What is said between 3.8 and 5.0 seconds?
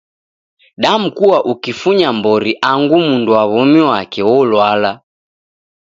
wake wolwala.